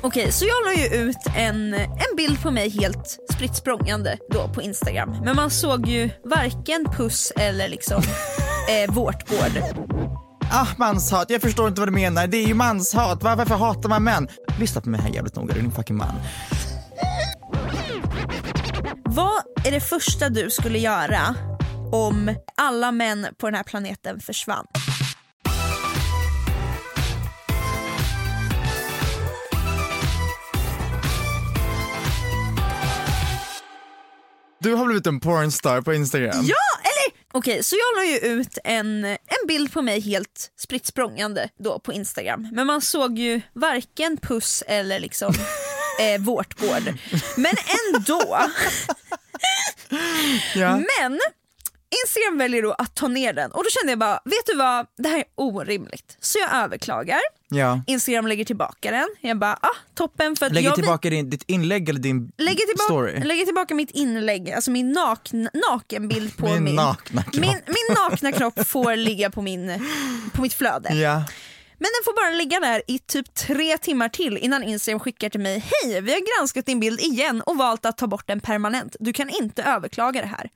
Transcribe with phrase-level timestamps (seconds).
[0.00, 4.48] Okej, så jag la ju ut en, en bild på mig helt spritt språngande då
[4.48, 5.16] på Instagram.
[5.24, 8.02] Men man såg ju varken puss eller liksom
[8.86, 9.62] eh, vårtgård.
[10.52, 11.30] Ah, manshat.
[11.30, 12.26] Jag förstår inte vad du menar.
[12.26, 13.22] Det är ju manshat.
[13.22, 14.28] Var, varför hatar man män?
[14.58, 16.14] Lyssna på mig här jävligt noga, du är din fucking man.
[19.04, 21.34] Vad är det första du skulle göra
[21.92, 24.66] om alla män på den här planeten försvann?
[34.68, 36.44] Du har blivit en pornstar på Instagram.
[36.44, 40.94] Ja, eller okej, så jag la ju ut en, en bild på mig helt spritt
[41.58, 42.48] då på Instagram.
[42.52, 45.34] Men man såg ju varken puss eller liksom
[46.00, 46.98] eh, vårtgård.
[47.36, 47.54] Men
[47.94, 48.38] ändå.
[50.54, 50.76] Ja.
[50.76, 51.20] Men
[52.04, 54.86] Instagram väljer då att ta ner den och då kände jag bara, vet du vad,
[54.98, 56.16] det här är orimligt.
[56.20, 57.20] Så jag överklagar.
[57.48, 57.80] Ja.
[57.86, 59.08] Instagram lägger tillbaka den.
[59.20, 62.84] Jag bara, ah, toppen för att Lägger tillbaka din, ditt inlägg eller din Lägger tillbaka,
[62.84, 63.20] story?
[63.24, 67.34] lägger tillbaka mitt inlägg, alltså min nakn, nakenbild på Min min, nakna kropp.
[67.34, 69.84] min, min nakna kropp får ligga på, min,
[70.34, 70.94] på mitt flöde.
[70.94, 71.14] Ja.
[71.80, 75.40] Men den får bara ligga där i typ tre timmar till innan Instagram skickar till
[75.40, 78.96] mig Hej, vi har granskat din bild igen och valt att ta bort den permanent.
[79.00, 80.50] Du kan inte överklaga det här.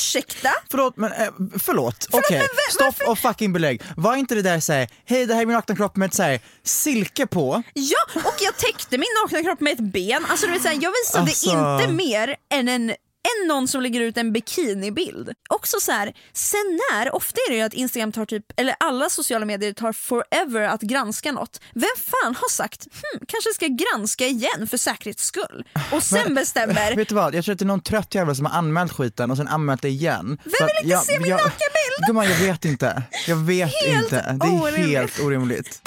[0.00, 0.50] Ursäkta?
[0.70, 1.28] Förlåt, men eh,
[1.62, 2.06] förlåt.
[2.10, 3.82] Okej, va- stopp och fucking belägg.
[3.96, 6.40] Var inte det där såhär, hej det här är min nakna kropp med ett såhär
[6.62, 7.62] silke på?
[7.74, 10.26] Ja, och jag täckte min nakna kropp med ett ben.
[10.30, 11.50] Alltså, vet, så här, jag visade Alltså.
[11.50, 12.94] inte mer än en
[13.42, 15.32] än någon som lägger ut en bikinibild.
[15.48, 19.10] Också så här, sen när, ofta är det ju att Instagram tar typ, eller alla
[19.10, 21.60] sociala medier tar forever att granska något.
[21.74, 25.64] Vem fan har sagt, hm, kanske ska granska igen för säkerhets skull?
[25.92, 28.46] Och sen bestämmer, Vet du vad, jag tror att det är någon trött jävel som
[28.46, 30.26] har anmält skiten och sen anmält det igen.
[30.44, 32.06] Vem vill inte jag- se min nakenbild?
[32.06, 33.02] Gumman jag vet inte.
[33.26, 34.36] Jag vet Helt inte.
[34.40, 34.86] Det är orimligt.
[34.98, 35.80] helt orimligt.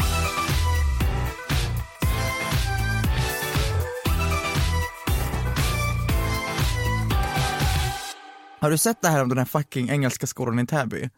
[8.59, 11.09] Har du sett det här om den här fucking engelska skolan i Täby?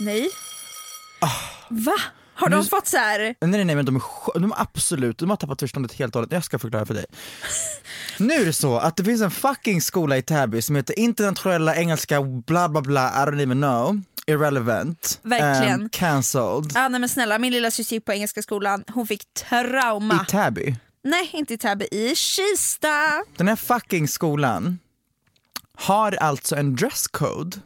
[0.00, 0.28] nej.
[1.68, 1.92] Va?
[2.34, 4.02] Har de fått så här, Nej nej nej men de är,
[4.40, 6.32] de är absolut, de har tappat förståndet helt och hållet.
[6.32, 7.04] Jag ska förklara för dig.
[8.18, 11.76] Nu är det så att det finns en fucking skola i Täby som heter internationella
[11.76, 15.82] engelska bla bla bla, I don't even know, irrelevant, Verkligen.
[15.82, 16.72] um, cancelled.
[16.76, 20.14] ah, nej men snälla min lilla syster gick på engelska skolan, hon fick trauma.
[20.28, 20.76] I Täby.
[21.04, 23.22] nej inte i Täby, i Kista.
[23.36, 24.78] Den här fucking skolan
[25.80, 27.56] har alltså en dresscode.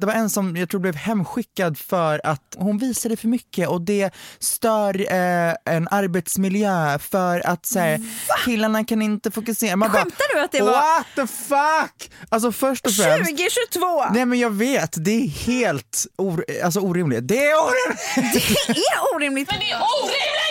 [0.00, 3.80] Det var en som jag tror blev hemskickad för att hon visade för mycket och
[3.80, 8.00] det stör eh, en arbetsmiljö för att så här,
[8.44, 9.76] killarna kan inte fokusera.
[9.76, 12.10] Man bara, Skämtar du att det var- What the fuck?
[12.28, 14.04] Alltså först och främst 2022!
[14.14, 17.28] Nej men jag vet, det är helt or alltså, orimligt.
[17.28, 18.56] Det är orimligt!
[18.66, 19.50] Det är orimligt.
[19.50, 20.43] Men det är orimligt!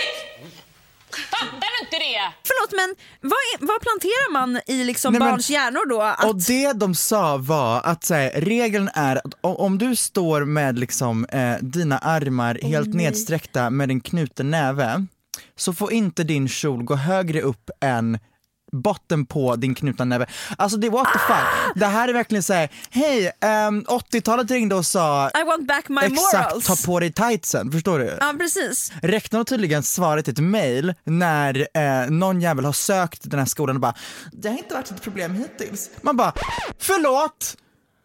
[1.46, 2.34] Fattar du inte det?
[2.48, 6.02] Förlåt men vad, är, vad planterar man i liksom Nej, men- barns hjärnor då?
[6.02, 10.46] Att, Och det de sa var att så här, regeln är att om du står
[10.46, 15.06] med liksom, eh, dina armar helt nedsträckta med en knuten näve
[15.56, 18.20] så får inte din kjol gå högre upp än
[18.74, 20.26] botten på din knutna näve.
[20.58, 21.74] Alltså det what the fuck.
[21.76, 26.02] Det här är verkligen såhär, hej, ehm, 80-talet ringde och sa I want back my
[26.02, 26.66] exakt morals.
[26.66, 28.18] ta på dig tightsen, förstår du?
[28.20, 28.92] Ja precis.
[29.02, 33.76] Rektorn har tydligen svarat ett mail när eh, någon jävel har sökt den här skolan
[33.76, 33.94] och bara
[34.32, 35.90] “det har inte varit ett problem hittills”.
[36.02, 36.34] Man bara
[36.80, 37.58] “förlåt,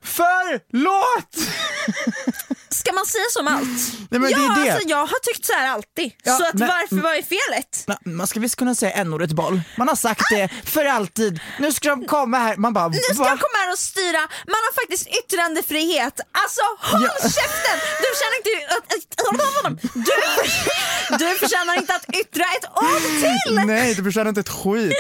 [0.03, 1.37] Förlåt!
[2.71, 3.69] Ska man säga som allt?
[4.11, 4.73] Nej, men ja, det är det.
[4.73, 6.13] Alltså, jag har tyckt så här alltid.
[6.25, 7.85] Ja, så att men- varför, vad är felet?
[7.87, 9.61] Na, Man ska visst kunna säga n-ordet boll.
[9.79, 11.41] Man har sagt det för alltid.
[11.59, 12.57] Nu ska de komma här.
[12.57, 13.29] Man bara Nu ska va?
[13.29, 16.21] jag komma här och styra, man har faktiskt yttrandefrihet.
[16.43, 17.29] Alltså håll Ja.
[17.29, 17.77] käften!
[18.03, 23.03] Du förtjänar inte att, att, du, du förtjänar inte att yttra ett ord
[23.47, 23.55] till!
[23.67, 24.95] Nej, du förtjänar inte ett skit.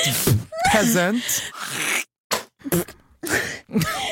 [0.72, 1.24] Peasant.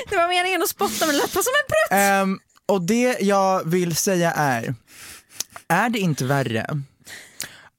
[0.08, 1.90] Det var meningen att spotta men lät på som en prutt.
[1.98, 2.38] Ehm,
[2.68, 4.74] och det jag vill säga är,
[5.68, 6.66] är det inte värre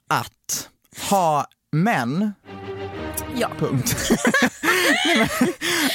[0.07, 0.69] att
[1.09, 2.33] ha män
[3.39, 3.51] Ja.
[3.59, 3.95] Punkt.
[5.05, 5.29] Nej,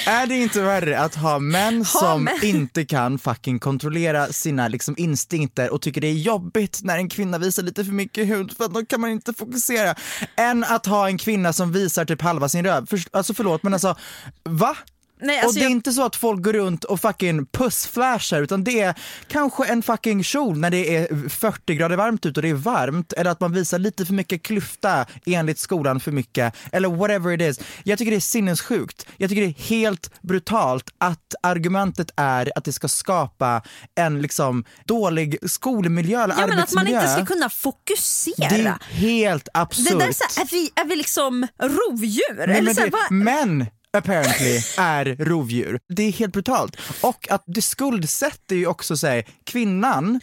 [0.06, 2.34] är det inte värre att ha män Ha som män.
[2.42, 7.38] inte kan fucking kontrollera sina liksom, instinkter och tycker det är jobbigt när en kvinna
[7.38, 9.94] visar lite för mycket hud för att då kan man inte fokusera.
[10.36, 12.86] Än att ha en kvinna som visar typ halva sin röv.
[12.86, 13.96] För, alltså förlåt men alltså,
[14.44, 14.76] va?
[15.22, 18.42] Nej, och alltså det är jag- inte så att folk går runt och fucking pussflashar
[18.42, 18.94] utan det är
[19.28, 23.12] kanske en fucking kjol när det är 40 grader varmt ute och det är varmt
[23.12, 27.40] eller att man visar lite för mycket klyfta enligt skolan för mycket eller whatever it
[27.58, 27.60] is.
[27.84, 29.06] Jag tycker det är sinnessjukt.
[29.16, 33.62] Jag tycker det är helt brutalt att argumentet är att det ska skapa
[33.94, 37.00] en liksom dålig skolmiljö eller Ja men att man arbetsmiljö.
[37.02, 38.48] inte ska kunna fokusera.
[38.48, 39.88] Det är helt absurt.
[39.92, 42.36] Det där är, så här, är, vi, är vi liksom rovdjur?
[42.36, 45.80] Nej, Eller men så här, det, vad- män apparently är rovdjur.
[45.88, 46.76] Det är helt brutalt.
[47.00, 50.20] Och att det skuldsätter ju också sig kvinnan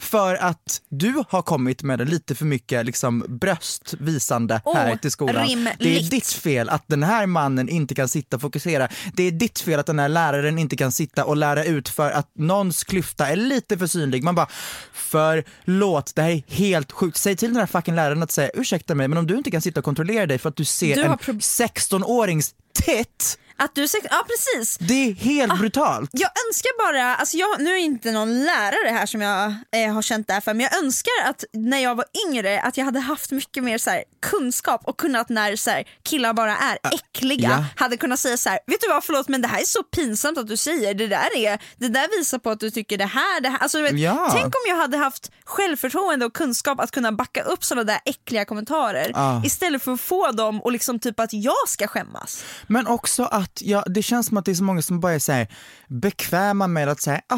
[0.00, 5.46] för att du har kommit med lite för mycket liksom, bröstvisande Åh, här till skolan.
[5.46, 5.74] rimligt.
[5.78, 8.88] Det är ditt fel att den här mannen inte kan sitta och fokusera.
[9.14, 12.10] Det är ditt fel att den här läraren inte kan sitta och lära ut för
[12.10, 14.24] att någons klyfta är lite för synlig.
[14.24, 14.48] Man bara,
[14.92, 17.16] förlåt, det här är helt sjukt.
[17.16, 19.62] Säg till den här fucking läraren att säga ursäkta mig men om du inte kan
[19.62, 23.36] sitta och kontrollera dig för att du ser Du en prob- 16-årings Hit.
[23.58, 24.78] Att du säger, ja precis.
[24.78, 25.56] det är helt Ah.
[25.56, 26.10] brutalt.
[26.12, 30.02] Jag önskar bara, alltså jag, nu är inte någon lärare här som jag eh, har
[30.02, 33.00] känt det här för, men jag önskar att när jag var yngre att jag hade
[33.00, 37.48] haft mycket mer så här, kunskap och kunnat när så här, killar bara är äckliga,
[37.50, 37.64] ja.
[37.84, 40.38] hade kunnat säga så här, vet du vad förlåt men det här är så pinsamt
[40.38, 43.40] att du säger, det där, är, det där visar på att du tycker det här,
[43.40, 43.58] det här.
[43.58, 44.28] Alltså, vet, Ja.
[44.32, 48.44] tänk om jag hade haft självförtroende och kunskap att kunna backa upp sådana där äckliga
[48.44, 49.42] kommentarer Ja.
[49.44, 52.44] istället för att få dem och liksom typ att jag ska skämmas.
[52.66, 55.18] Men också att, ja, det känns som att det är så många som bara är
[55.18, 55.48] så här,
[55.88, 57.36] bekväma med att säga, ah,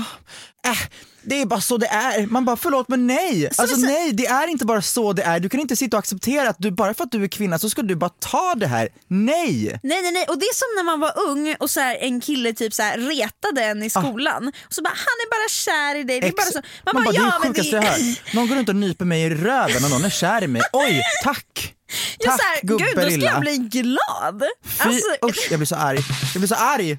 [0.71, 0.79] äh,
[1.23, 2.27] det är bara så det är.
[2.27, 5.13] Man bara förlåt men nej, alltså det är så- nej det är inte bara så
[5.13, 5.41] det är.
[5.41, 7.71] Du kan inte sitta och acceptera att du bara för att du är kvinna så
[7.71, 8.89] ska du bara ta det här.
[9.09, 9.81] Nej!
[9.83, 12.21] Nej nej nej och det är som när man var ung och så här, en
[12.21, 14.97] kille typ så här, retade en i skolan och så bara han
[15.27, 16.21] är bara kär i dig.
[16.21, 16.61] Det är bara så.
[16.95, 18.01] man bara, det är ja, det men sjukaste jag hört.
[18.35, 20.63] Någon går runt och nyper mig i röven och någon är kär i mig.
[20.73, 21.75] Oj, tack!
[22.19, 23.27] Ja, Tack här, gud då ska lilla.
[23.33, 24.43] jag bli glad.
[24.65, 25.99] Fy, Alltså, usch, jag blir så arg.
[26.35, 26.99] Jag blir så arg.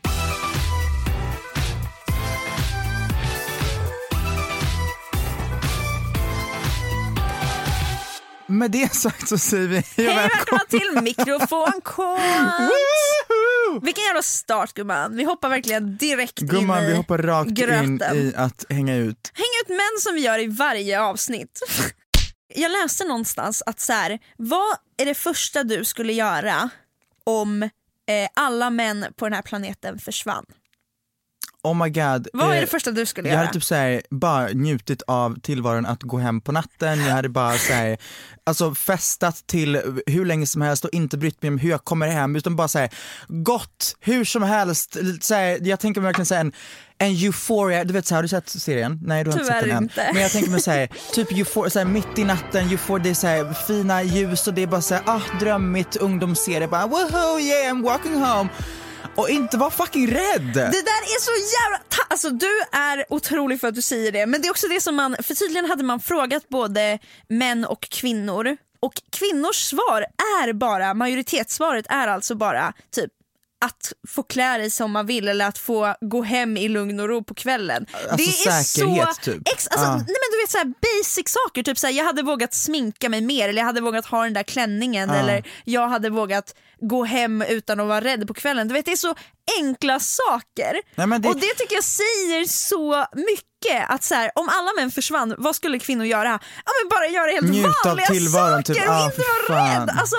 [8.48, 10.64] Med det sagt så säger vi hej och välkomna.
[10.70, 12.20] till mikrofonkåt.
[12.60, 13.80] Woohoo!
[13.84, 15.16] Vilken jävla start gumman.
[15.18, 17.94] Vi hoppar verkligen direkt Gumman, in i vi hoppar rakt gröten.
[17.94, 19.32] in i att hänga ut.
[19.34, 21.60] Häng ut män som vi gör i varje avsnitt.
[22.56, 26.70] Jag läste någonstans att så här, vad är det första du skulle göra
[27.24, 27.70] om eh,
[28.34, 30.46] alla män på den här planeten försvann?
[31.64, 32.28] Oh my god.
[32.34, 33.46] Vad är eh, det första du skulle jag göra?
[33.46, 37.58] hade typ såhär, bara njutit av tillvaron att gå hem på natten, jag hade bara
[37.58, 37.98] såhär,
[38.44, 42.08] alltså festat till hur länge som helst och inte brytt mig om hur jag kommer
[42.08, 42.90] hem utan bara såhär,
[43.28, 46.54] gått hur som helst, såhär, jag tänker mig verkligen såhär en,
[46.98, 49.00] en euphoria, du vet såhär, har du sett serien?
[49.04, 49.84] Nej du har inte Tyvärr sett den än.
[49.84, 50.10] inte.
[50.14, 53.54] Men jag tänker mig såhär, typ euphoria, såhär, mitt i natten, euphoria, det är såhär
[53.54, 58.16] fina ljus och det är bara såhär, ah drömmigt ungdomsserie, bara woho yeah I'm walking
[58.16, 58.50] home.
[59.16, 60.54] Och inte vara fucking rädd!
[60.54, 61.78] Det där är så jävla...
[61.90, 64.82] Ta- alltså du är otrolig för att du säger det men det är också det
[64.82, 70.06] som man, för tydligen hade man frågat både män och kvinnor och kvinnors svar
[70.42, 73.12] är bara, majoritetssvaret är alltså bara typ
[73.66, 77.08] att få klä dig som man vill eller att få gå hem i lugn och
[77.10, 77.86] ro på kvällen.
[77.94, 79.48] Alltså det är säkerhet, så, typ.
[79.54, 79.92] Ex, alltså, Ja.
[79.96, 83.10] nej, men du vet så här basic saker, typ så här, jag hade vågat sminka
[83.10, 85.16] mig mer eller jag hade vågat ha den där klänningen Ja.
[85.16, 88.68] eller jag hade vågat gå hem utan att vara rädd på kvällen.
[88.68, 89.16] Du vet det är så
[89.60, 90.74] enkla saker.
[90.96, 94.92] Nej, det- Och det tycker jag säger så mycket att så här, om alla män
[94.92, 96.40] försvann, vad skulle kvinnor göra?
[96.66, 98.88] Ja men bara göra helt Njut vanliga tillvaron, saker typ.
[98.90, 99.90] och Ah, inte vara rädd.
[100.00, 100.18] Alltså,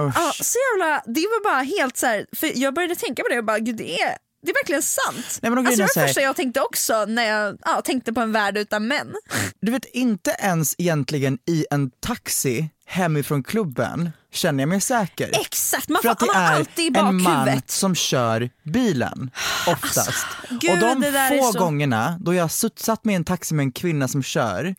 [0.00, 0.14] Usch.
[0.16, 3.38] ja, så jävla, det var bara helt så här, för jag började tänka på det
[3.38, 5.38] och bara gud det är, det är verkligen sant.
[5.42, 8.12] Nej, men alltså, det är var det första jag tänkte också när jag ja, tänkte
[8.12, 9.14] på en värld utan män.
[9.60, 15.30] Du vet inte ens egentligen i en taxi hemifrån klubben känner jag mig säker.
[15.40, 17.70] Exakt, man För får att det man har är alltid i en man bakhuvudet.
[17.70, 19.30] som kör bilen
[19.66, 20.26] oftast.
[20.50, 23.24] gud, och de det är få så- gångerna då jag har satt med i en
[23.24, 24.74] taxi med en kvinna som kör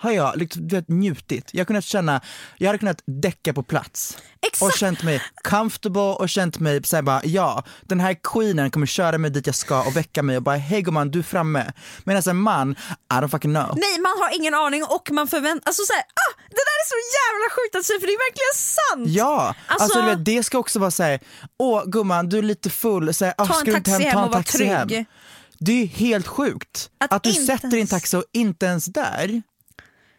[0.00, 1.50] har jag liksom, vet, njutit.
[1.52, 2.20] Jag kunnat känna,
[2.58, 4.18] jag hade kunnat däcka på plats.
[4.46, 4.62] Exakt.
[4.62, 9.18] Och känt mig comfortable och känt mig såhär bara, ja den här queenen kommer köra
[9.18, 11.72] mig dit jag ska och väcka mig och bara hej gumman du är framme.
[12.04, 13.68] Medan en man, I don't fucking know.
[13.76, 16.86] Nej man har ingen aning och man förväntar alltså så här, ah, det där är
[16.88, 19.16] så jävla sjukt att säga för det är verkligen sant!
[19.16, 21.20] Ja, alltså, Alltså- vet, det ska också vara såhär,
[21.58, 24.24] åh gumman du är lite full, så här, Ta en taxi hem, hem ta en
[24.24, 24.88] och var taxi hem.
[24.88, 25.06] trygg.
[25.58, 29.42] Det är helt sjukt Att att, du sätter din taxi och inte ens där.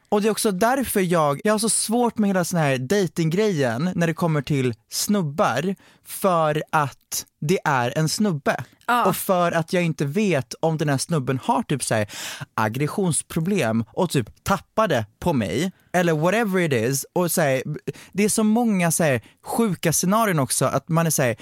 [0.09, 3.89] Och det är också därför jag, jag har så svårt med hela sån här datinggrejen
[3.95, 8.63] när det kommer till snubbar för att det är en snubbe.
[8.85, 9.05] Ja.
[9.05, 12.09] Och för att jag inte vet om den här snubben har typ så här
[12.53, 17.05] aggressionsproblem och typ tappade på mig eller whatever it is.
[17.13, 17.63] Och så här,
[18.11, 21.35] det är så många så här, sjuka scenarion också att man är såhär,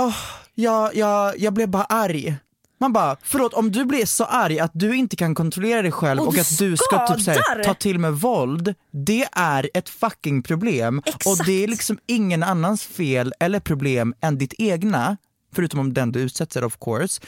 [0.00, 0.16] oh,
[0.54, 2.36] jag, jag, jag blev bara arg.
[2.82, 6.20] Man bara, förlåt om du blir så arg att du inte kan kontrollera dig själv
[6.20, 7.64] Och och, att du ska typ så här, skadar.
[7.64, 11.02] ta till med våld, det är ett fucking problem.
[11.06, 11.26] Exakt.
[11.26, 15.16] Och det är liksom ingen annans fel eller problem än ditt egna,
[15.54, 17.22] förutom om den du utsätts för of course.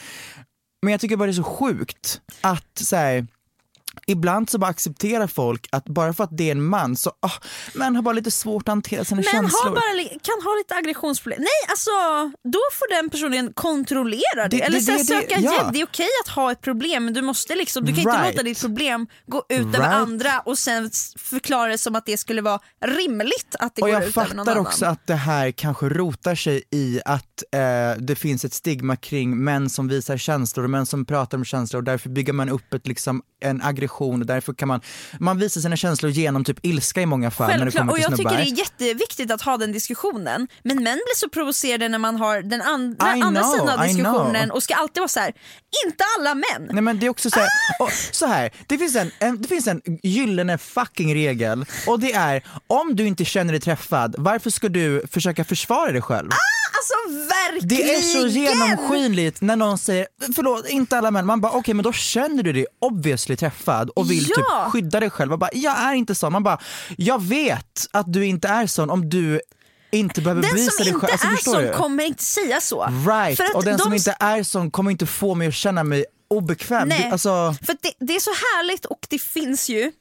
[0.83, 3.27] Men jag tycker bara det är så sjukt att så här,
[4.07, 7.31] Ibland så bara accepterar folk att bara för att det är en man så, ah,
[7.75, 9.97] man har bara lite svårt att hantera sina Men känslor.
[9.97, 11.39] li- kan ha lite aggressionsproblem.
[11.41, 11.91] Nej alltså
[12.45, 14.49] då får den personen kontrollera det.
[14.49, 15.53] Det- Eller det- det- söka ja.
[15.55, 15.73] hjälp.
[15.73, 18.27] Det är okej att ha ett problem men du måste liksom, du kan inte Right.
[18.35, 19.95] låta ditt problem gå ut över Right.
[19.95, 23.95] andra och sen förklara det som att det skulle vara rimligt att det Och går
[23.95, 24.67] jag ut över någon fattar annan.
[24.67, 27.61] också att det här kanske rotar sig i att eh,
[27.99, 31.81] det finns ett stigma kring män som visar känslor och män som pratar om känslor
[31.81, 33.84] och därför bygger man upp ett, liksom, en aggression
[34.21, 34.81] och därför kan man,
[35.21, 38.43] man visar sina känslor genom typ ilska i många fall Självklart, och jag tycker det
[38.43, 40.49] är jätteviktigt att ha den diskussionen.
[40.63, 43.87] Men män blir så provocerade när man har den andra, I andra know, sidan av
[43.87, 45.33] diskussionen och ska alltid vara så här.
[45.87, 46.69] inte alla män.
[46.73, 47.49] Nej men det är också så här,
[47.81, 52.13] och, så här det, finns en, en, det finns en gyllene fucking regel och det
[52.13, 56.31] är om du inte känner dig träffad, varför ska du försöka försvara dig själv?
[56.77, 57.69] Alltså verkligen!
[57.69, 61.83] Det är så genomskinligt när någon säger, förlåt inte alla män, man bara okej men
[61.85, 64.35] då känner du dig obviously träffad och vill Ja.
[64.37, 65.31] typ skydda dig själv.
[65.31, 66.59] Man bara, jag är inte sån, man bara,
[66.97, 69.41] jag vet att du inte är sån om du
[69.93, 71.33] inte behöver Den bevisa som dig inte själv.
[71.33, 72.85] Alltså, är sån kommer inte säga så.
[73.07, 75.55] Right, För att och den de som inte är sån kommer inte få mig att
[75.55, 76.89] känna mig obekväm.
[76.89, 79.93] Nej, Alltså, för det, det är så härligt och det finns ju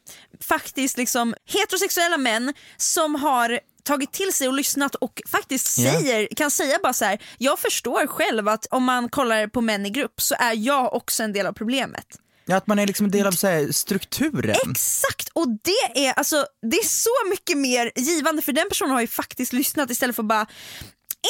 [0.41, 6.51] faktiskt liksom heterosexuella män som har tagit till sig och lyssnat och faktiskt säger, kan
[6.51, 10.21] säga bara så här: jag förstår själv att om man kollar på män i grupp
[10.21, 12.05] så är jag också en del av problemet.
[12.45, 14.55] ja, att man är liksom en del av så här, strukturen.
[14.69, 15.29] Exakt!
[15.33, 19.07] Och det är, alltså, det är så mycket mer givande för den personen har ju
[19.07, 20.45] faktiskt lyssnat istället för bara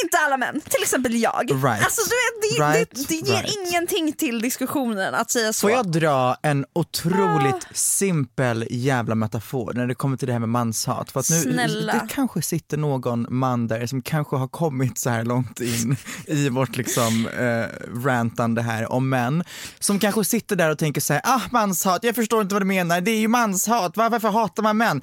[0.04, 1.52] inte alla män, till exempel jag.
[1.52, 1.84] Right.
[1.84, 3.58] Alltså, du vet, det, Right, det, det ger right.
[3.68, 5.62] ingenting till diskussionen att säga så.
[5.62, 6.80] Får jag dra en Ah.
[6.80, 11.12] otroligt simpel jävla metafor när det kommer till det här med manshat?
[11.12, 11.94] För att nu, Snälla.
[11.94, 15.98] Det kanske sitter någon man där som kanske har kommit så här långt in
[16.28, 19.44] i vårt liksom eh, rantande här om män.
[19.80, 22.66] Som kanske sitter där och tänker så här, ah manshat, jag förstår inte vad du
[22.66, 25.02] menar, det är ju manshat, Va- varför hatar man män?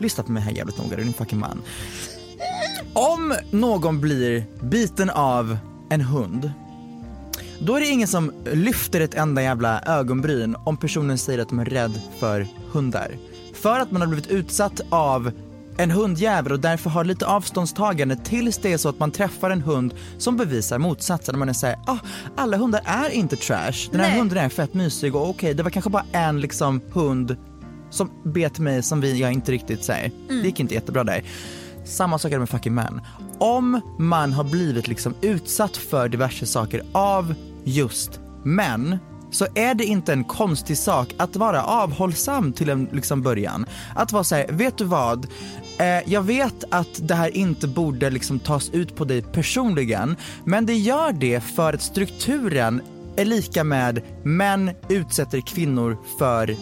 [0.00, 1.62] Lyssna på mig här jävligt noga, du är en fucking man.
[2.92, 5.58] Om någon blir biten av
[5.90, 6.52] en hund
[7.62, 11.58] då är det ingen som lyfter ett enda jävla ögonbryn om personen säger att de
[11.58, 13.16] är rädd för hundar.
[13.54, 15.32] För att man har blivit utsatt av
[15.76, 19.62] en hundjävel och därför har lite avståndstagande tills det är så att man träffar en
[19.62, 21.38] hund som bevisar motsatsen.
[21.38, 21.98] Man är såhär, ah,
[22.36, 23.88] alla hundar är inte trash.
[23.90, 24.18] Den här Nej.
[24.18, 27.36] hunden är fett mysig och okej, det var kanske bara en liksom hund
[27.90, 30.10] som bet mig som vi, jag inte riktigt säger.
[30.28, 31.24] Det gick inte jättebra där.
[31.90, 33.00] Samma sak är det med fucking män.
[33.38, 38.98] Om man har blivit liksom utsatt för diverse saker av just män
[39.30, 43.66] så är det inte en konstig sak att vara avhållsam till en liksom början.
[43.94, 45.26] Att vara såhär, vet du vad?
[45.78, 50.66] Eh, jag vet att det här inte borde liksom tas ut på dig personligen, men
[50.66, 52.82] det gör det för att strukturen
[53.16, 56.56] är lika med män utsätter kvinnor för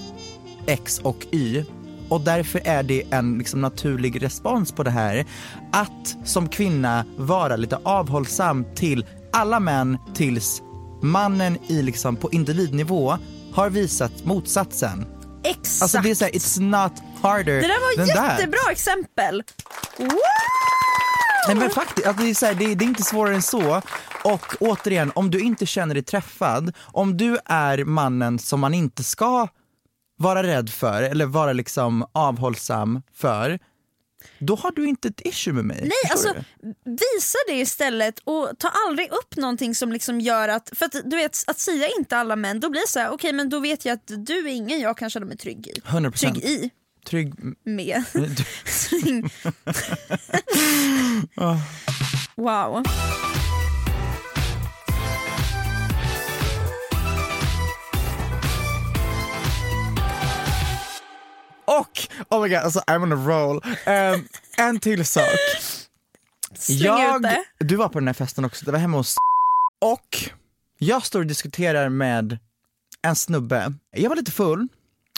[0.67, 1.65] X och Y.
[2.09, 5.27] Och därför är det en liksom naturlig respons på det här
[5.73, 10.63] att som kvinna vara lite avhållsam till alla män tills
[11.03, 13.19] mannen i liksom på individnivå
[13.53, 15.07] har visat motsatsen.
[15.45, 15.83] Exakt.
[15.83, 18.39] Alltså det är såhär, it's not harder Det där var that.
[18.39, 19.43] jättebra exempel.
[19.99, 20.09] Wow!
[21.49, 23.83] Nej men faktiskt, alltså det, är så här, det, det är inte svårare än så.
[24.25, 29.05] Och återigen, om du inte känner dig träffad, om du är mannen som man inte
[29.05, 29.49] ska
[30.19, 33.59] vara rädd för eller vara liksom avhållsam för,
[34.39, 35.81] då har du inte ett issue med mig.
[35.81, 36.75] Nej, alltså du?
[36.85, 41.17] visa det istället och ta aldrig upp någonting som liksom gör att, för att du
[41.17, 43.85] vet att säga inte alla män, då blir det så här, okej men då vet
[43.85, 45.81] jag att du är ingen jag kan känna mig trygg i.
[45.87, 46.11] 100%.
[46.13, 46.71] Trygg i,
[47.07, 47.35] Trygg...
[47.65, 48.05] med.
[48.13, 49.23] Du-
[52.35, 52.83] wow.
[62.31, 63.61] Oh my god, alltså I'm on a roll.
[63.85, 65.39] Ehm, en till sak.
[66.55, 67.45] Släng det.
[67.59, 69.17] Du var på den här festen också, det var hemma hos
[69.81, 70.31] Och
[70.79, 72.39] jag står och diskuterar med
[73.03, 73.73] en snubbe.
[73.91, 74.69] Jag var lite full,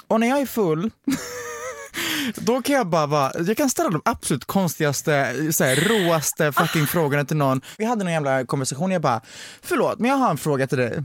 [0.08, 0.90] och när jag är full
[2.34, 6.86] Då kan jag bara vara, jag kan ställa de absolut konstigaste, så här, råaste fucking
[6.86, 7.60] frågorna till någon.
[7.78, 9.20] Vi hade någon jävla konversation, jag bara,
[9.62, 11.02] förlåt men jag har en fråga till dig.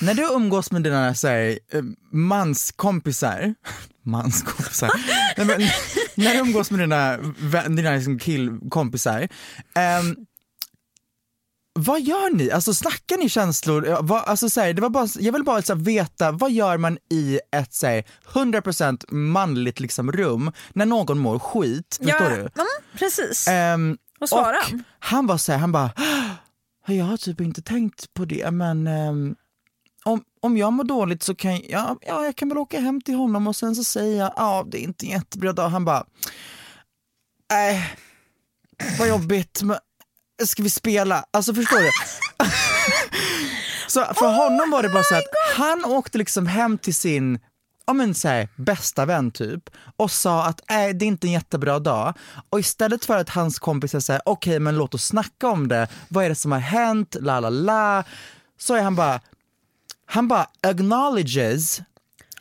[0.00, 3.54] När du umgås med dina så här, eh, manskompisar,
[4.04, 4.90] manskompisar,
[5.36, 5.60] Nej, men,
[6.14, 7.16] när du umgås med dina,
[7.68, 9.28] dina liksom killkompisar,
[9.74, 10.16] ehm,
[11.78, 12.50] vad gör ni?
[12.50, 13.86] Alltså snackar ni känslor?
[13.86, 16.50] Ja, Vad, alltså, så här, det var bara, jag vill bara så här, veta, vad
[16.52, 21.98] gör man i ett så här, 100% manligt liksom, rum när någon mår skit?
[22.02, 22.36] Förstår du?
[22.40, 22.48] Mm,
[22.98, 23.48] precis.
[23.48, 25.26] Ehm, Vad svarar och han?
[25.26, 25.90] Var så här, han bara,
[26.86, 29.34] "Ah, jag har typ inte tänkt på det men ehm,
[30.04, 33.00] om, om jag mår dåligt så kan jag, ja, ja, jag kan väl åka hem
[33.00, 35.68] till honom och sen så säger jag, ja det är inte en jättebra dag.
[35.68, 36.04] Han bara,
[37.50, 37.96] nej,
[38.98, 39.76] vad jobbigt, men
[40.44, 41.24] ska vi spela?
[41.30, 41.90] Alltså förstår du?
[43.88, 47.38] så för honom var det bara så att han åkte liksom hem till sin
[47.86, 51.32] ja, men så här, bästa vän typ och sa att äh, det är inte en
[51.32, 52.14] jättebra dag
[52.50, 56.24] och istället för att hans kompisar säger okej men låt oss snacka om det, vad
[56.24, 58.04] är det som har hänt, la la la,
[58.58, 59.20] så är han bara,
[60.06, 61.80] han bara acknowledges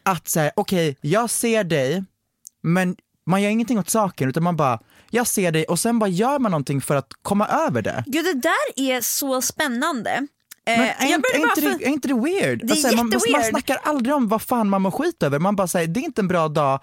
[0.03, 2.03] att säga okej jag ser dig
[2.61, 4.79] men man gör ingenting åt saken utan man bara
[5.09, 8.03] jag ser dig och sen bara gör man någonting för att komma över det.
[8.07, 10.11] Gud det där är så spännande.
[10.65, 12.59] Eh, Men är, jag inte, är, inte för- det, är inte det weird?
[12.63, 15.55] Det är Alltså, man, man snackar aldrig om vad fan man mår skit över, man
[15.55, 16.79] bara säger det är inte en bra dag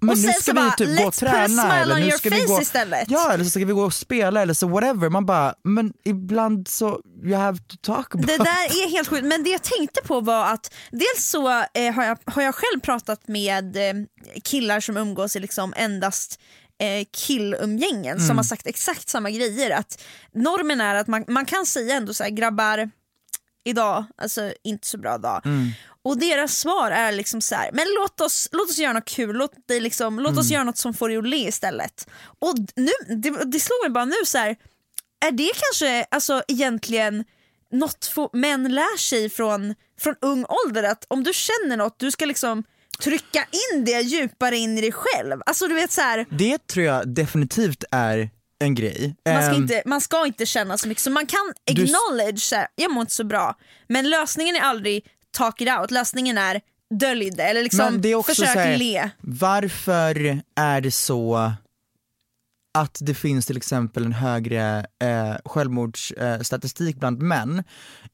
[0.00, 2.60] men Och nu ska vi bara, typ gå och träna eller nu ska vi gå,
[2.62, 3.10] istället.
[3.10, 6.68] Ja eller så ska vi gå och spela eller så whatever, man bara men ibland
[6.68, 10.00] så you have to talk about Det där är helt sjukt, men det jag tänkte
[10.04, 13.94] på var att dels så eh, har, jag, har jag själv pratat med eh,
[14.44, 16.40] killar som umgås i liksom endast
[16.80, 18.26] eh, killumgängen Mm.
[18.26, 19.70] som har sagt exakt samma grejer.
[19.70, 20.02] Att
[20.34, 22.90] normen är att man, man kan säga ändå så här, grabbar,
[23.64, 25.42] idag, alltså inte så bra dag.
[25.46, 25.68] Mm.
[26.08, 29.36] Och deras svar är liksom så här, men låt oss, låt oss göra något kul,
[29.36, 30.38] låt, dig liksom, låt Mm.
[30.40, 32.08] oss göra något som får dig att le istället.
[32.38, 34.56] Och nu, det, det slår mig bara nu så här,
[35.26, 37.24] är det kanske alltså egentligen
[37.72, 40.82] något män lär sig från, från ung ålder?
[40.82, 42.64] Att om du känner något, du ska liksom
[43.02, 45.40] trycka in det djupare in i dig själv.
[45.46, 49.16] Alltså du vet så här, Det tror jag definitivt är en grej.
[49.26, 52.40] man ska, Ehm, inte, man ska inte känna så mycket, så man kan Du- acknowledge
[52.40, 53.54] så här, jag mår inte så bra.
[53.88, 55.06] Men lösningen är aldrig
[55.38, 56.60] talk it out, lösningen är
[56.94, 59.10] dölj det eller liksom försök här, le.
[59.20, 61.52] Varför är det så
[62.78, 67.64] att det finns till exempel en högre eh, självmordsstatistik eh, bland män?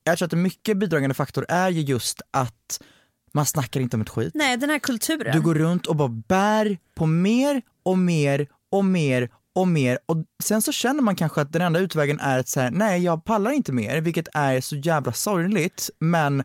[0.04, 2.80] Jag tror att en mycket bidragande faktor är ju just att
[3.34, 4.32] man snackar inte om ett skit.
[4.34, 5.36] Nej den här kulturen.
[5.36, 10.16] Du går runt och bara bär på mer och mer och mer och mer och
[10.42, 13.50] sen så känner man kanske att den enda utvägen är att säga nej jag pallar
[13.50, 16.44] inte mer, vilket är så jävla sorgligt, men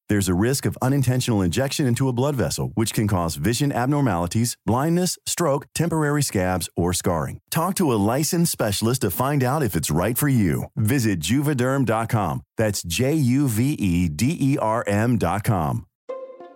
[0.11, 4.57] There's a risk of unintentional injection into a blood vessel, which can cause vision abnormalities,
[4.65, 7.39] blindness, stroke, temporary scabs, or scarring.
[7.49, 10.65] Talk to a licensed specialist to find out if it's right for you.
[10.75, 12.41] Visit juvederm.com.
[12.57, 15.85] That's J U V E D E R M.com.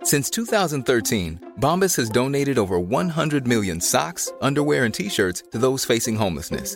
[0.04, 5.86] Since 2013, Bombas has donated over 100 million socks, underwear, and t shirts to those
[5.86, 6.76] facing homelessness.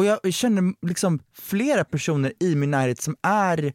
[0.00, 3.72] Och jag känner liksom flera personer i min närhet som är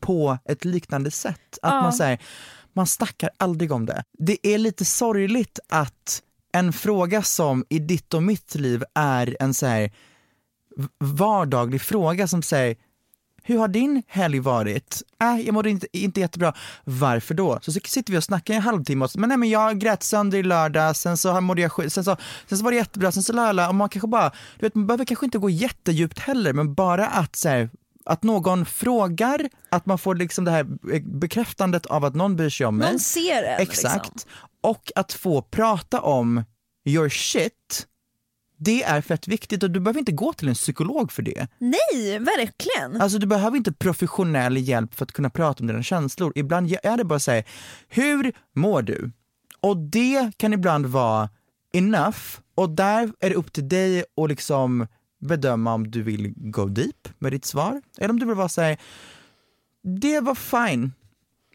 [0.00, 1.58] på ett liknande sätt.
[1.62, 1.80] Att Ja.
[1.82, 2.18] man säger,
[2.72, 4.02] man snackar aldrig om det.
[4.18, 9.54] Det är lite sorgligt att en fråga som i ditt och mitt liv är en
[9.54, 9.90] så här
[10.98, 12.76] vardaglig fråga som säger
[13.48, 15.02] hur har din helg varit?
[15.22, 16.54] Äh, jag mådde inte, inte jättebra.
[16.84, 17.58] Varför då?
[17.62, 20.02] Så sitter vi och snackar i en halvtimme och så, men nej men jag grät
[20.02, 23.12] sönder i lördag, sen så mådde jag skit, sen så, sen så var det jättebra,
[23.12, 26.18] sen så lala, och man kanske bara, du vet man behöver kanske inte gå jättedjupt
[26.18, 27.70] heller, men bara att så här,
[28.04, 30.66] att någon frågar, att man får liksom det här
[31.18, 32.90] bekräftandet av att någon bryr sig om mig.
[32.90, 33.60] Någon ser en.
[33.60, 34.10] Exakt.
[34.12, 34.30] Liksom.
[34.60, 36.44] Och att få prata om
[36.86, 37.86] your shit,
[38.58, 41.48] det är fett viktigt och du behöver inte gå till en psykolog för det.
[41.58, 43.00] Nej, verkligen.
[43.02, 46.32] Alltså du behöver inte professionell hjälp för att kunna prata om dina känslor.
[46.34, 47.42] Ibland är det bara säga,
[47.88, 49.12] hur mår du?
[49.60, 51.28] Och det kan ibland vara
[51.72, 52.18] enough
[52.54, 54.86] och där är det upp till dig att liksom
[55.20, 58.76] bedöma om du vill go deep med ditt svar eller om du vill bara säga,
[59.82, 60.92] det var fine,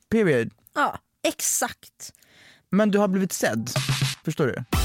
[0.10, 0.50] period.
[0.76, 2.14] Ja, exakt.
[2.70, 3.70] Men du har blivit sedd,
[4.24, 4.83] förstår du?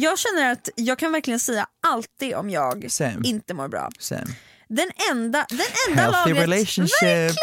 [0.00, 3.20] Jag känner att jag kan verkligen säga alltid om jag Same.
[3.24, 3.90] inte mår bra.
[3.98, 4.28] Sen.
[4.68, 5.58] Den enda, den
[5.88, 6.78] enda Healthy lagret...
[6.78, 7.34] Verkligen!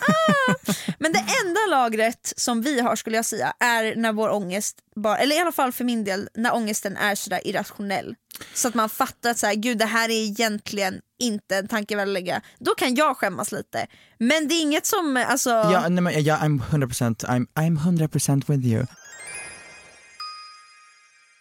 [0.00, 0.74] Ah!
[0.98, 5.18] Men det enda lagret som vi har skulle jag säga är när vår ångest, bara,
[5.18, 8.14] eller i alla fall för min del, när ångesten är sådär irrationell.
[8.54, 11.96] Så att man fattar att så här, gud det här är egentligen inte en tanke
[11.96, 12.42] värd att lägga.
[12.58, 13.86] Då kan jag skämmas lite.
[14.18, 15.50] Men det är inget som, alltså...
[15.50, 18.86] Ja, nej, men, ja, I'm 100% I'm, I'm 100% with you.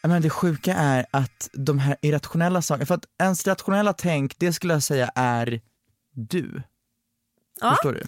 [0.03, 4.53] Men det sjuka är att de här irrationella sakerna, för att ens rationella tänk, det
[4.53, 5.61] skulle jag säga är
[6.11, 6.61] du.
[7.61, 7.69] Ja.
[7.69, 8.03] Förstår du?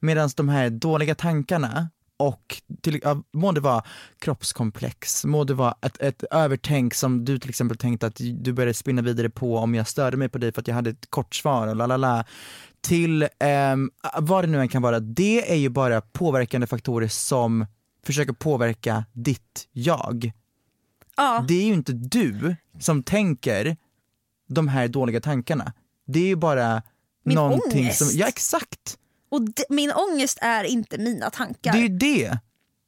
[0.00, 3.00] Medan de här dåliga tankarna och till,
[3.32, 3.82] må det vara
[4.18, 8.74] kroppskomplex, må det vara ett, ett övertänk som du till exempel tänkte att du började
[8.74, 11.34] spinna vidare på om jag störde mig på dig för att jag hade ett kort
[11.34, 12.24] svar och lalala
[12.80, 17.66] till ehm, vad det nu än kan vara, det är ju bara påverkande faktorer som
[18.06, 20.32] försöker påverka ditt jag.
[21.16, 21.44] Ja.
[21.48, 23.76] Det är ju inte du som tänker
[24.48, 25.72] de här dåliga tankarna.
[26.06, 26.82] Det är ju bara
[27.24, 27.98] Min någonting ångest.
[27.98, 28.98] som, ja exakt,
[29.30, 31.72] Och min ångest är inte mina tankar.
[31.72, 32.38] det är ju det.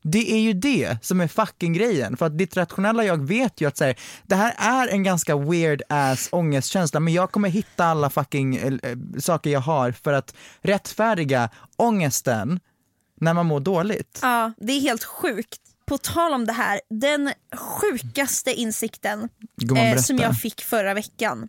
[0.09, 2.17] Det är ju det som är fucking grejen.
[2.17, 5.83] För att ditt rationella jag vet ju att säga, det här är en ganska weird
[5.89, 8.73] ass ångestkänsla men jag kommer hitta alla fucking eh,
[9.19, 12.61] saker jag har för att rättfärdiga ångesten
[13.21, 14.19] när man mår dåligt.
[14.23, 15.61] Ja, det är helt sjukt.
[15.87, 19.29] På tal om det här, den sjukaste insikten
[19.77, 21.49] eh, som jag fick förra veckan.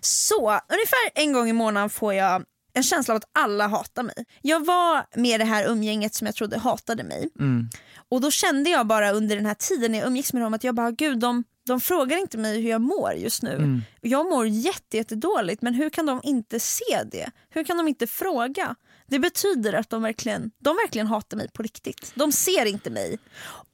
[0.00, 4.24] Så, ungefär en gång i månaden får jag en känsla av att alla hatar mig.
[4.42, 7.28] Jag var med det här umgänget som jag trodde hatade mig.
[7.38, 7.68] Mm.
[8.08, 10.64] Och då kände jag bara under den här tiden när jag umgicks med dem att
[10.64, 13.54] jag bara, gud de, de frågar inte mig hur jag mår just nu.
[13.54, 13.82] Mm.
[14.00, 17.30] Jag mår jätte, jättedåligt men hur kan de inte se det?
[17.50, 18.76] Hur kan de inte fråga?
[19.10, 22.12] Det betyder att de verkligen, de verkligen hatar mig på riktigt.
[22.14, 23.18] De ser inte mig.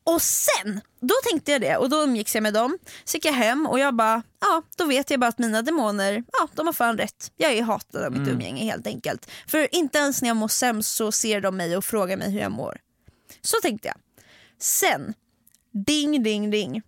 [0.05, 2.79] Och sen, då tänkte jag det och då umgicks jag med dem.
[3.05, 6.25] Så gick jag hem och jag bara, ja då vet jag bara att mina demoner,
[6.33, 7.33] ja de har fan rätt.
[7.37, 9.31] Jag är hatad av mitt umgänge helt enkelt.
[9.47, 12.41] För inte ens när jag mår sämst så ser de mig och frågar mig hur
[12.41, 12.79] jag mår.
[13.43, 13.97] Så tänkte jag.
[14.61, 15.15] Sen,
[15.87, 16.83] ding ding ding,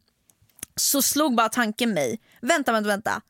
[0.76, 3.22] så slog bara tanken mig, vänta vänta vänta.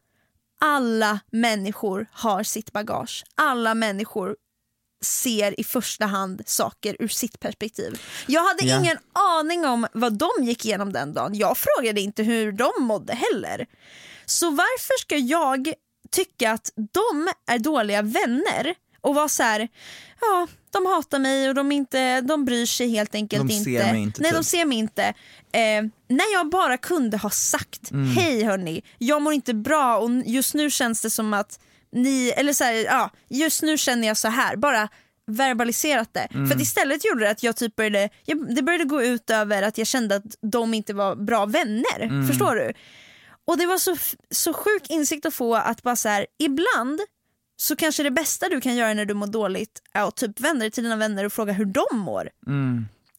[0.60, 3.24] Alla människor har sitt bagage.
[3.34, 4.36] Alla människor
[5.04, 8.00] ser i första hand saker ur sitt perspektiv.
[8.26, 8.78] Jag hade Ja.
[8.80, 11.34] ingen aning om vad de gick igenom den dagen.
[11.34, 13.66] Jag frågade inte hur de mådde heller.
[14.26, 15.72] Så varför ska jag
[16.10, 19.68] tycka att de är dåliga vänner och var så här,
[20.20, 23.64] ja de hatar mig och de, inte, de bryr sig helt enkelt De inte.
[23.64, 24.38] ser mig inte, Nej typ.
[24.38, 25.02] de ser mig inte.
[25.52, 28.10] Eh, när jag bara kunde ha sagt, Mm.
[28.16, 31.60] hej hörni, jag mår inte bra och just nu känns det som att
[31.92, 34.56] ni, eller så här, ja, just nu känner jag så här.
[34.56, 34.88] bara
[35.26, 36.28] verbaliserat det.
[36.30, 36.46] Mm.
[36.46, 39.62] För att istället gjorde det att jag typ började, jag, det började gå ut över
[39.62, 42.00] att jag kände att de inte var bra vänner.
[42.00, 42.28] Mm.
[42.28, 42.72] Förstår du?
[43.44, 43.96] Och det var så,
[44.30, 47.00] så sjuk insikt att få att bara så här, ibland
[47.56, 50.60] så kanske det bästa du kan göra när du mår dåligt är att typ vända
[50.60, 52.30] dig till dina vänner och fråga hur de mår.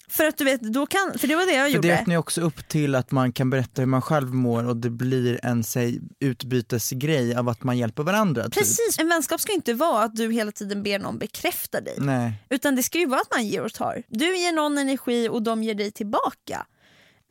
[0.09, 1.65] För att du vet, då kan, för det var det jag.
[1.65, 1.87] För gjorde.
[1.87, 4.77] det öppnar ju också upp till att man kan berätta hur man själv mår och
[4.77, 8.43] det blir en säg, utbytesgrej av att man hjälper varandra.
[8.43, 8.53] Typ.
[8.53, 11.95] Precis, en vänskap ska inte vara att du hela tiden ber någon bekräfta dig.
[11.97, 12.33] Nej.
[12.49, 14.03] Utan det ska ju vara att man ger och tar.
[14.07, 16.65] Du ger någon energi och de ger dig tillbaka.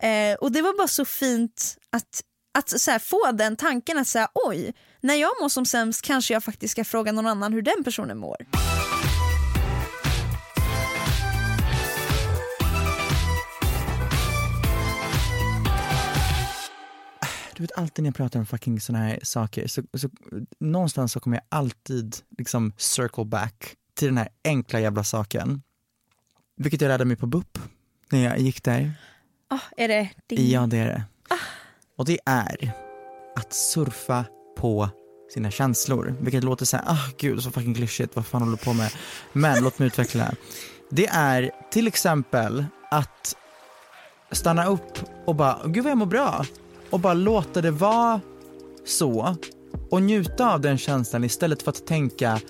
[0.02, 2.22] Eh, och det var bara så fint att,
[2.58, 6.34] att så här, få den tanken att säga oj, när jag mår som sämst kanske
[6.34, 8.36] jag faktiskt ska fråga någon annan hur den personen mår.
[17.59, 20.11] Du vet alltid när jag pratar om fucking såna här saker så, så
[20.61, 25.62] någonstans så kommer jag alltid liksom circle back till den här enkla jävla saken.
[26.57, 27.59] Vilket jag lärde mig på BUP
[28.11, 28.92] när jag gick där.
[29.49, 30.51] Ah, är det din?
[30.51, 31.05] Ja det är det.
[31.97, 32.73] Och det är
[33.37, 34.25] att surfa
[34.57, 34.88] på
[35.35, 36.16] sina känslor.
[36.21, 38.92] Vilket låter såhär, ah gud så fucking klyschigt, vad fan håller du på med?
[39.33, 40.35] Men låt mig utveckla.
[40.90, 43.37] Det är till exempel att
[44.31, 46.44] stanna upp och bara, gud vad jag mår bra.
[46.90, 48.20] Och bara låta det vara
[48.85, 49.37] så
[49.90, 52.40] och njuta av den känslan istället för att tänka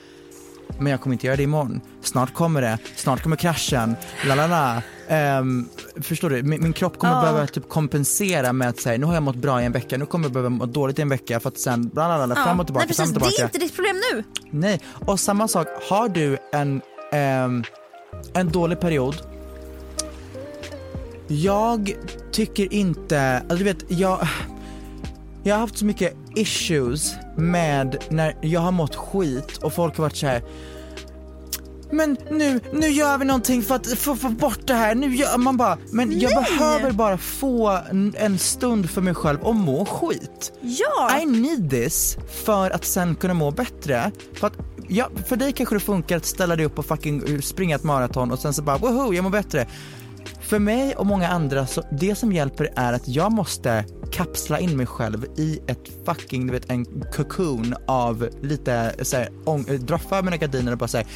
[0.81, 1.81] men jag kommer inte göra det imorgon.
[2.03, 3.96] Snart kommer det, snart kommer kraschen,
[4.29, 4.83] la la la.
[5.09, 5.68] Ehm,
[6.01, 6.42] förstår du?
[6.42, 7.20] Min, min kropp kommer Ja.
[7.20, 10.07] behöva typ kompensera med att säga nu har jag mått bra i en vecka, nu
[10.07, 12.44] kommer jag behöva må dåligt i en vecka för att sen bla la la, Ja.
[12.44, 13.16] fram och tillbaka, Nej, fram precis.
[13.16, 13.42] och Det tillbaka.
[13.42, 14.24] är inte ditt problem nu.
[14.51, 16.81] Nej, och samma sak, har du en,
[17.12, 17.64] ehm,
[18.35, 19.16] en dålig period
[21.28, 21.96] jag
[22.32, 24.28] tycker inte, alltså du vet, jag,
[25.42, 30.04] jag har haft så mycket issues med när jag har mått skit och folk har
[30.04, 30.42] varit så här.
[31.90, 34.94] Men nu, nu gör vi någonting för att få, få bort det här.
[34.94, 36.44] Nu gör man bara, men jag Nej!
[36.58, 40.52] behöver bara få en, en stund för mig själv och må skit.
[40.60, 41.20] Ja.
[41.20, 44.10] I need this för att sen kunna må bättre.
[44.32, 44.52] För, att,
[44.88, 48.30] ja, för dig kanske det funkar att ställa dig upp och fucking springa ett maraton
[48.30, 49.66] och sen så bara woho, jag mår bättre.
[50.48, 54.76] För mig och många andra, så det som hjälper är att jag måste kapsla in
[54.76, 60.22] mig själv i ett fucking, du vet en cocoon av lite såhär, ång- dra för
[60.22, 61.06] mina gardiner och bara säga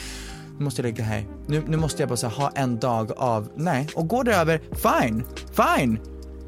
[0.58, 3.48] nu måste jag ligga här, nu, nu måste jag bara här, ha en dag av,
[3.56, 5.98] nej, och går det över, fine, fine,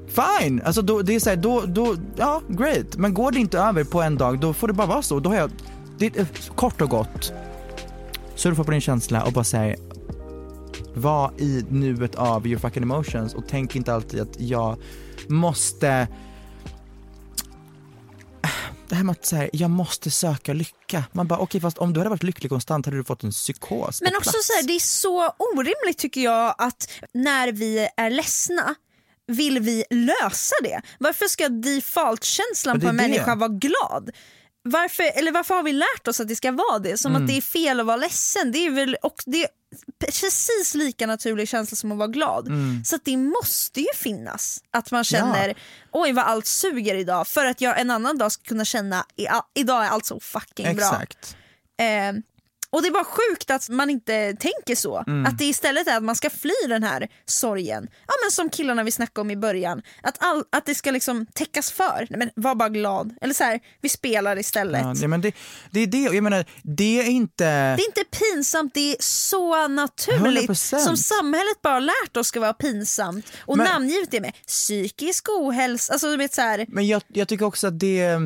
[0.08, 3.84] fine, alltså då, det är såhär, då, då, ja great, men går det inte över
[3.84, 5.50] på en dag då får det bara vara så, då har jag,
[5.98, 7.32] det eh, kort och gott,
[8.34, 9.76] surfa på din känsla och bara säga
[10.94, 14.76] var i nuet av your fucking emotions och tänk inte alltid att jag
[15.28, 16.08] måste
[18.88, 21.04] det här med att säga, jag måste söka lycka.
[21.12, 24.02] Man bara okej fast om du hade varit lycklig konstant hade du fått en psykos
[24.02, 24.46] Men också plats.
[24.46, 28.74] så här, det är så orimligt tycker jag att när vi är ledsna
[29.26, 30.82] vill vi lösa det.
[30.98, 33.02] Varför ska default-känslan på en det.
[33.02, 34.10] människa vara glad?
[34.62, 36.98] Varför, eller varför har vi lärt oss att det ska vara det?
[36.98, 37.22] Som Mm.
[37.22, 38.52] att det är fel att vara ledsen.
[38.52, 39.48] Det är väl och det
[39.98, 42.46] precis lika naturlig känsla som att vara glad.
[42.46, 42.84] Mm.
[42.84, 45.54] Så det måste ju finnas att man känner
[45.92, 49.26] oj vad allt suger idag för att jag en annan dag ska kunna känna "I-
[49.60, 50.84] idag är allt så fucking bra.
[50.84, 51.36] Exakt.
[51.80, 52.12] Eh,
[52.74, 55.04] och det är bara sjukt att man inte tänker så.
[55.06, 55.26] Mm.
[55.26, 57.88] Att det istället är att man ska fly den här sorgen.
[58.06, 59.82] Ja men som killarna vi snackade om i början.
[60.02, 62.06] Att, all, att det ska liksom täckas för.
[62.10, 63.14] Nej, men var bara glad.
[63.20, 64.82] Eller så här, vi spelar istället.
[65.00, 65.34] Ja, men det,
[65.70, 69.68] det är det, jag menar det är inte Det är inte pinsamt, det är så
[69.68, 70.50] naturligt.
[70.50, 70.78] 100%.
[70.78, 73.32] Som samhället bara lärt oss ska vara pinsamt.
[73.38, 75.92] Och Men- namngivet det med psykisk ohälsa.
[75.92, 78.20] Alltså, du vet, så här, Men jag, jag tycker också att det,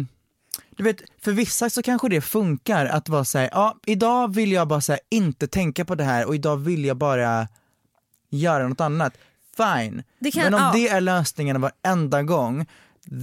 [0.79, 4.69] du vet, för vissa så kanske det funkar att vara såhär, ja idag vill jag
[4.69, 7.49] bara här, inte tänka på det här och idag vill jag bara
[8.31, 9.13] göra något annat.
[9.57, 10.03] Fine.
[10.33, 10.71] Kan- Men om ja.
[10.75, 12.67] det är lösningen varenda gång,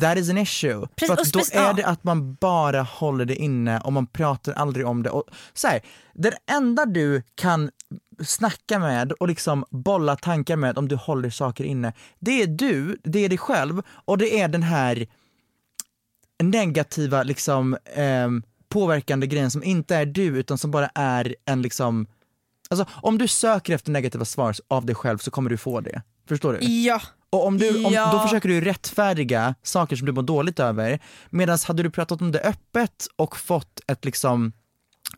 [0.01, 0.87] that is an issue.
[0.95, 1.73] Precis, för då är ja.
[1.73, 5.09] det att man bara håller det inne och man pratar aldrig om det.
[5.09, 5.81] Och, så här,
[6.13, 7.71] den enda du kan
[8.23, 12.97] snacka med och liksom bolla tankar med om du håller saker inne, det är du,
[13.03, 15.07] det är dig själv och det är den här
[16.43, 22.07] negativa liksom ehm, påverkande grejen som inte är du utan som bara är en liksom
[22.69, 26.01] Alltså om du söker efter negativa svar av dig själv så kommer du få det.
[26.27, 26.59] Förstår du?
[26.67, 27.01] ja.
[27.29, 28.11] Och om du, om, Ja.
[28.11, 32.31] då försöker du rättfärdiga saker som du mår dåligt över medan hade du pratat om
[32.31, 34.53] det öppet och fått ett liksom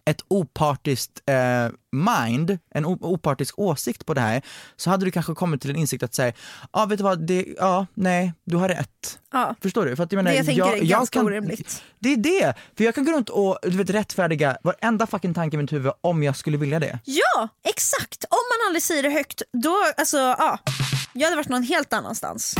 [0.07, 4.41] ett opartiskt eh, mind, en opartisk åsikt på det här,
[4.75, 7.27] så hade du kanske kommit till en insikt att säga, ja ah, vet du vad,
[7.27, 9.19] det, ja, nej, du har rätt.
[9.31, 9.55] Ja.
[9.61, 9.95] Förstår du?
[9.95, 11.83] För att jag menar, Det jag tänker jag, är jag ganska kan, orimligt.
[11.99, 12.53] Det är det!
[12.77, 15.91] För jag kan gå runt och du vet, rättfärdiga varenda fucking tanke i mitt huvud
[16.01, 16.99] om jag skulle vilja det.
[17.05, 18.23] Ja, exakt!
[18.29, 20.59] Om man aldrig säger det högt, då, alltså ja.
[21.13, 22.55] Jag hade varit någon helt annanstans.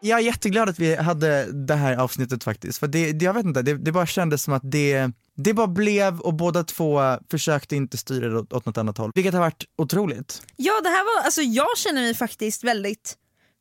[0.00, 3.44] Jag är jätteglad att vi hade det här avsnittet faktiskt, för det, det, jag vet
[3.44, 7.76] inte, det, det bara kändes som att det, det bara blev och båda två försökte
[7.76, 10.42] inte styra det åt, åt något annat håll, vilket har varit otroligt.
[10.56, 13.16] Ja, det här var, alltså jag känner mig faktiskt väldigt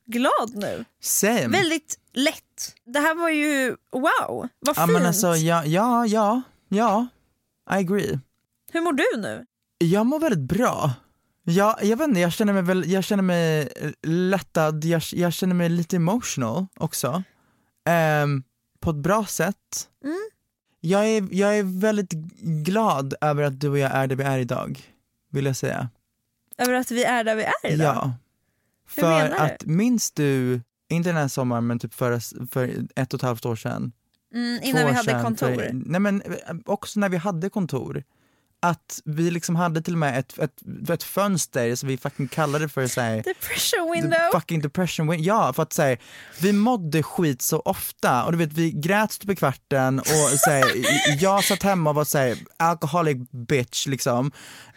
[0.06, 0.86] glad nu.
[1.02, 1.47] Same.
[1.47, 2.76] Väldigt lätt.
[2.86, 4.91] Det här var ju, wow, vad ja fint.
[4.91, 7.08] men alltså, ja, ja, ja, ja,
[7.71, 8.19] I agree.
[8.71, 9.45] Hur mår du nu?
[9.78, 10.91] Jag mår väldigt bra.
[11.50, 13.70] Jag, jag vet inte, jag känner mig, väl, jag känner mig
[14.04, 17.24] lättad, jag, jag känner mig lite emotional också.
[17.86, 18.44] Ehm,
[18.80, 19.90] på ett bra sätt.
[20.04, 20.18] Mm.
[20.80, 24.40] Jag, är, jag är väldigt glad över att du och jag är där vi är
[24.40, 24.82] idag,
[25.32, 25.90] vill jag säga.
[26.58, 27.96] Över att vi är där vi är idag?
[27.96, 28.14] Ja.
[28.96, 29.36] Hur För menar du?
[29.36, 33.46] att minns du, inte den här sommaren men typ för, för ett och ett halvt
[33.46, 33.92] år sedan.
[34.34, 35.56] Mm, innan vi hade sedan, kontor.
[35.56, 38.04] För, nej men eh, också när vi hade kontor.
[38.60, 42.70] Att vi liksom hade till och med ett, ett, ett fönster som vi fucking kallade
[42.70, 44.20] för såhär Depression The window.
[44.34, 45.26] fucking depression window.
[45.28, 45.98] Ja, för att säga,
[46.41, 50.06] vi mådde skit så ofta och du vet vi grät stup i kvarten och
[50.39, 50.65] så här,
[51.24, 53.17] jag satt hemma och var såhär alcoholic
[53.48, 54.32] bitch liksom.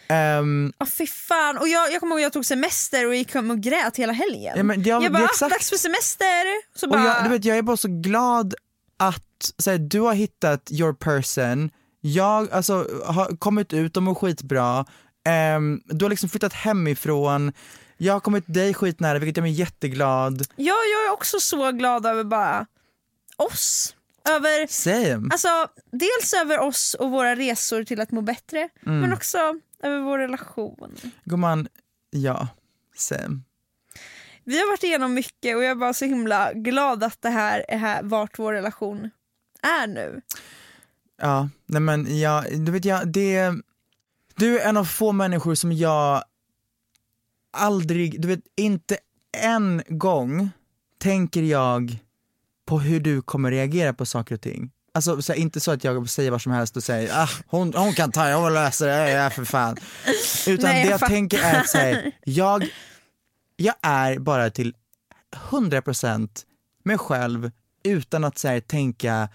[0.09, 1.59] Ehm, Åh fy fan.
[1.59, 4.55] Och jag, jag kommer ihåg jag tog semester och gick hem och grät hela helgen.
[4.57, 5.53] Ja, men det- jag bara, exakt.
[5.53, 6.77] dags för semester.
[6.79, 8.55] Så och bara, jag, du vet, jag är bara så glad
[8.99, 14.15] att så här, du har hittat your person, jag alltså, har kommit ut och mår
[14.15, 14.85] skitbra,
[15.25, 17.53] Ehm, du har liksom flyttat hemifrån,
[17.97, 20.43] jag har kommit dig skitnära vilket gör mig jätteglad.
[20.57, 22.67] ja, jag är också så glad över bara
[23.37, 23.95] oss.
[24.29, 25.29] Över, Same.
[25.33, 25.49] alltså,
[25.93, 29.01] dels över oss och våra resor till att må bättre, Mm.
[29.01, 29.39] men också
[29.83, 30.97] över vår relation.
[31.25, 31.69] Gumman,
[32.11, 32.49] ja,
[32.97, 33.41] same.
[34.45, 37.65] Vi har varit igenom mycket och jag är bara så himla glad att det här
[37.69, 39.11] är här, vart vår relation
[39.63, 40.21] är nu.
[41.21, 43.55] Ja, nej men ja, du vet jag, det,
[44.37, 46.25] du är en av få människor som jag
[47.53, 48.99] aldrig, du vet inte
[49.39, 50.51] en gång
[50.99, 51.99] tänker jag
[52.67, 54.71] på hur du kommer reagera på saker och ting.
[54.95, 57.75] Alltså så här, inte så att jag säger vad som helst och säger ah, hon,
[57.75, 59.77] hon kan ta det, hon löser det, ja för fan.
[60.47, 61.15] Utan Nej, jag det jag fattar.
[61.15, 62.69] tänker är att säga, jag,
[63.57, 64.75] jag är bara till
[65.51, 66.29] 100%
[66.83, 67.51] mig själv
[67.83, 69.29] utan att så här, tänka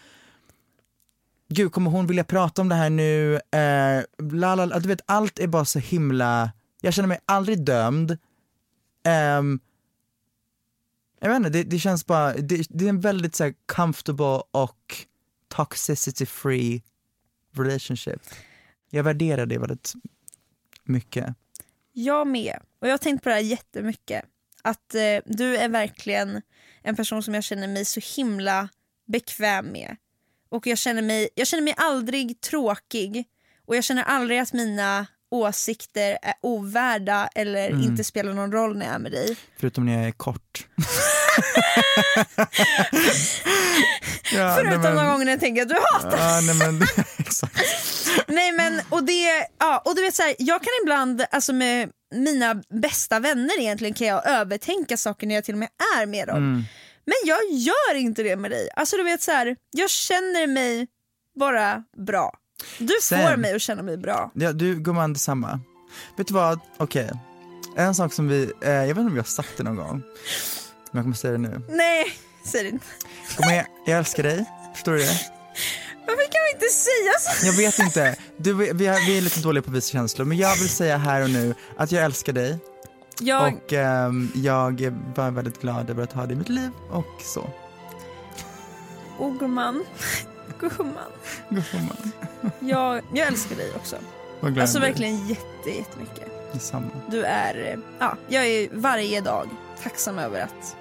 [1.50, 3.36] gud kommer hon vilja prata om det här nu?
[3.36, 4.80] Eh, lalala.
[4.80, 8.12] Du vet allt är bara så himla, jag känner mig aldrig dömd.
[9.06, 9.42] Eh,
[11.20, 14.42] jag vet inte, det, det känns bara, det, det är en väldigt så här, comfortable
[14.52, 14.96] och
[15.48, 16.84] toxicity free
[17.52, 18.22] relationship.
[18.90, 19.94] Jag värderar det väldigt
[20.84, 21.36] mycket.
[21.94, 22.60] Jag med.
[22.80, 24.26] Och jag har tänkt på det här jättemycket.
[24.62, 26.42] Att eh, du är verkligen
[26.82, 28.70] en person som jag känner mig så himla
[29.06, 29.98] bekväm med.
[30.56, 33.26] Och jag känner mig, jag känner mig aldrig tråkig
[33.68, 37.82] och jag känner aldrig att mina åsikter är ovärda eller Mm.
[37.84, 39.38] inte spelar någon roll när jag är med dig.
[39.60, 40.68] Förutom när jag är kort.
[44.34, 46.82] ja, Förutom men- någon gång när jag tänker att du hatar Ja, nej, men,
[47.18, 47.62] exakt.
[48.28, 51.90] Nej men och det, ja och du vet så här, jag kan ibland, alltså med
[52.16, 56.28] mina bästa vänner egentligen kan jag övertänka saker när jag till och med är med
[56.28, 56.38] dem.
[56.38, 56.64] Mm.
[57.06, 58.70] Men jag gör inte det med dig.
[58.76, 60.88] Alltså du vet så här, jag känner mig
[61.40, 62.34] bara bra.
[62.78, 63.38] Du får Same.
[63.38, 64.32] mig att känna mig bra.
[64.36, 65.60] Ja, du gumman detsamma.
[66.18, 67.12] Vet du vad, okej.
[67.78, 70.02] En sak som vi, eh, jag vet inte om vi har sagt det någon gång,
[70.92, 71.62] men jag kommer säga det nu.
[71.70, 72.06] Nej,
[72.46, 72.86] säg det inte.
[73.38, 75.20] Kom igen, jag älskar dig, förstår du det?
[76.08, 77.46] Varför kan vi inte säga så?
[77.46, 78.88] Jag vet inte, du, vi, vi
[79.18, 81.92] är lite dåliga på att visa känslor, men jag vill säga här och nu att
[81.92, 82.58] jag älskar dig
[83.20, 87.22] Jag, och ehm, jag bara väldigt glad över att ha dig i mitt liv och
[87.22, 87.50] så.
[89.20, 89.86] oh gumman,
[90.60, 90.96] gumman.
[91.50, 92.12] Gumman,
[92.60, 93.96] Jag, jag älskar dig också.
[94.60, 96.54] Alltså verkligen jätte, jättemycket.
[96.54, 96.88] Detsamma.
[97.12, 99.50] Du är, eh, ja, jag är varje dag
[99.84, 100.76] tacksam över att,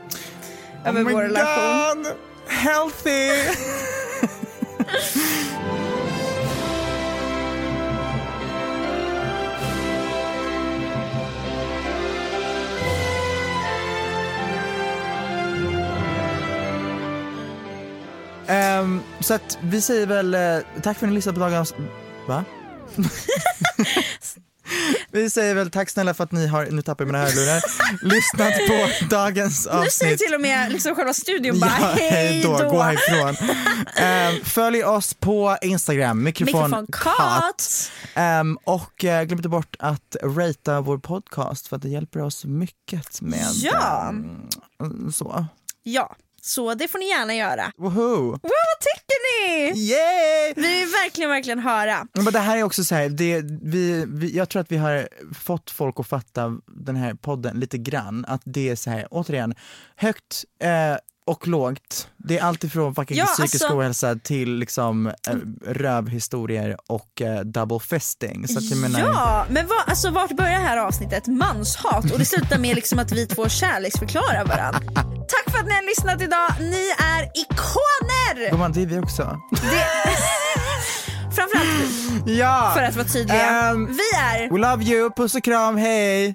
[0.83, 2.03] Oh över my vår relation.
[2.03, 2.13] God,
[2.47, 3.31] healthy!
[18.95, 21.75] Ehm, så att vi säger väl eh, tack för att ni lyssnade på dagens...
[22.29, 22.45] Va?
[25.11, 27.63] Vi säger väl tack snälla för att ni har, nu tappar jag mina hörlurar,
[28.03, 29.85] lyssnat på dagens avsnitt.
[29.85, 32.69] Nu säger till och med liksom själva studion bara Ja, hej då.
[32.71, 33.49] gå härifrån.
[33.97, 37.91] Ehm, följ oss på Instagram, mikrofon, Mikrofon Kat.
[38.15, 42.45] Ehm, och eh, glöm inte bort att ratea vår podcast för att det hjälper oss
[42.45, 44.09] mycket med Ja.
[44.81, 45.47] ehm, så.
[45.83, 46.17] Ja,
[46.47, 47.73] så det får ni gärna göra.
[47.77, 48.31] Woho!
[48.31, 49.81] Wow, vad tycker ni?
[49.81, 50.53] Yay!
[50.57, 52.07] Vi vill verkligen, verkligen höra.
[52.13, 55.09] Men det här är också så här, det, vi, vi, jag tror att vi har
[55.35, 59.55] fått folk att fatta den här podden lite grann, att det är så här, återigen,
[59.97, 62.09] högt eh, och lågt.
[62.17, 65.13] Det är alltifrån fucking Ja, psykisk alltså- ohälsa till liksom eh,
[65.67, 68.49] rövhistorier och eh, double fisting.
[68.49, 71.27] Så att jag menar, Ja, men vad, alltså, vart börjar det här avsnittet?
[71.27, 74.81] Manshat och det slutar med liksom att vi två kärleksförklarar varandra.
[75.29, 76.51] Tack för att ni har lyssnat idag.
[76.61, 78.51] Ni är ikoner!
[78.51, 79.41] Gumman, det är vi också.
[79.51, 79.59] Det...
[81.35, 81.69] Framförallt
[82.27, 82.73] vi, Ja!
[82.77, 83.51] för att vara tydliga.
[83.51, 84.51] Ehm, vi är...
[84.51, 86.35] We love you, puss och kram, hej!